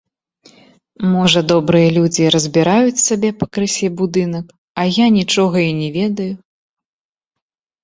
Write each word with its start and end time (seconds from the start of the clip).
Можа, 1.15 1.39
добрыя 1.51 1.89
людзі 1.97 2.25
разбіраюць 2.37 3.03
сабе 3.09 3.29
пакрысе 3.43 3.87
будынак, 4.01 4.45
а 4.79 4.89
я 4.89 5.13
нічога 5.21 5.57
і 5.67 5.71
не 5.85 5.89
ведаю! 6.01 6.31